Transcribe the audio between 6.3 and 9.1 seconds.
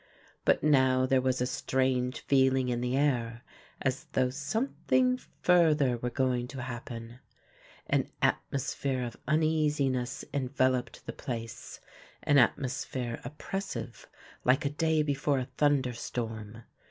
to happen. An atmosphere